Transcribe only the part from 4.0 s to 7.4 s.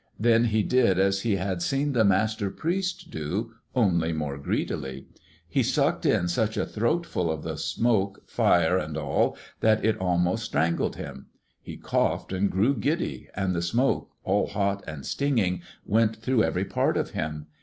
more greedily. He sucked in such a throatful